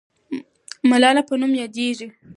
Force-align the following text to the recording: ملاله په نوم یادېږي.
ملاله 0.89 1.21
په 1.27 1.33
نوم 1.39 1.51
یادېږي. 1.61 2.07